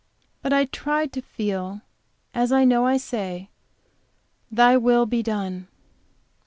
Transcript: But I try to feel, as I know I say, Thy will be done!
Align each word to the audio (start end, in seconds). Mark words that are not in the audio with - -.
But 0.41 0.51
I 0.51 0.65
try 0.65 1.05
to 1.05 1.21
feel, 1.21 1.81
as 2.33 2.51
I 2.51 2.65
know 2.65 2.87
I 2.87 2.97
say, 2.97 3.51
Thy 4.51 4.75
will 4.75 5.05
be 5.05 5.21
done! 5.21 5.67